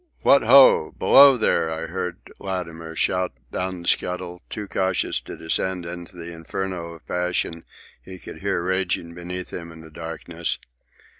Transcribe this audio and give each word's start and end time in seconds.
"What 0.21 0.41
ho! 0.41 0.95
below 0.97 1.37
there!" 1.37 1.71
I 1.71 1.85
heard 1.85 2.31
Latimer 2.39 2.95
shout 2.95 3.33
down 3.51 3.83
the 3.83 3.87
scuttle, 3.87 4.41
too 4.49 4.67
cautious 4.67 5.19
to 5.19 5.37
descend 5.37 5.85
into 5.85 6.17
the 6.17 6.33
inferno 6.33 6.93
of 6.93 7.05
passion 7.07 7.65
he 8.01 8.17
could 8.17 8.39
hear 8.39 8.63
raging 8.63 9.13
beneath 9.13 9.53
him 9.53 9.71
in 9.71 9.81
the 9.81 9.91
darkness. 9.91 10.57